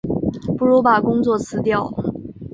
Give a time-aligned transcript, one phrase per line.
[0.57, 1.91] 不如把工作辞掉